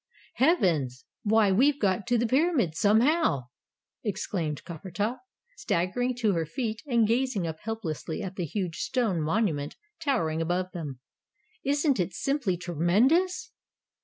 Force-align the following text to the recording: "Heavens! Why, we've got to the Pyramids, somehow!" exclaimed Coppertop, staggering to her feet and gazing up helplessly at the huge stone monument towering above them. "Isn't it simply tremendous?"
"Heavens! 0.37 1.05
Why, 1.21 1.51
we've 1.51 1.79
got 1.79 2.07
to 2.07 2.17
the 2.17 2.25
Pyramids, 2.25 2.79
somehow!" 2.79 3.49
exclaimed 4.03 4.63
Coppertop, 4.65 5.19
staggering 5.57 6.15
to 6.15 6.33
her 6.33 6.43
feet 6.43 6.81
and 6.87 7.07
gazing 7.07 7.45
up 7.45 7.59
helplessly 7.59 8.23
at 8.23 8.35
the 8.35 8.45
huge 8.45 8.77
stone 8.77 9.21
monument 9.21 9.75
towering 10.03 10.41
above 10.41 10.71
them. 10.71 10.99
"Isn't 11.63 11.99
it 11.99 12.13
simply 12.15 12.57
tremendous?" 12.57 13.51